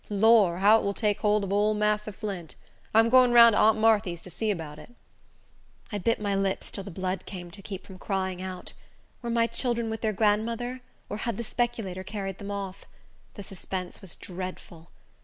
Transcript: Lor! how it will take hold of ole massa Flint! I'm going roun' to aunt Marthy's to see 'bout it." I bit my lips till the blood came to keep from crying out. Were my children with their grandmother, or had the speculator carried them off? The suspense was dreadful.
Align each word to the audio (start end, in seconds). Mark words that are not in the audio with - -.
Lor! 0.09 0.57
how 0.57 0.79
it 0.79 0.83
will 0.83 0.95
take 0.95 1.19
hold 1.19 1.43
of 1.43 1.53
ole 1.53 1.75
massa 1.75 2.11
Flint! 2.11 2.55
I'm 2.91 3.07
going 3.07 3.33
roun' 3.33 3.51
to 3.51 3.59
aunt 3.59 3.77
Marthy's 3.77 4.19
to 4.23 4.31
see 4.31 4.51
'bout 4.51 4.79
it." 4.79 4.89
I 5.91 5.99
bit 5.99 6.19
my 6.19 6.33
lips 6.35 6.71
till 6.71 6.83
the 6.83 6.89
blood 6.89 7.27
came 7.27 7.51
to 7.51 7.61
keep 7.61 7.85
from 7.85 7.99
crying 7.99 8.41
out. 8.41 8.73
Were 9.21 9.29
my 9.29 9.45
children 9.45 9.91
with 9.91 10.01
their 10.01 10.11
grandmother, 10.11 10.81
or 11.07 11.17
had 11.17 11.37
the 11.37 11.43
speculator 11.43 12.03
carried 12.03 12.39
them 12.39 12.49
off? 12.49 12.85
The 13.35 13.43
suspense 13.43 14.01
was 14.01 14.15
dreadful. 14.15 14.89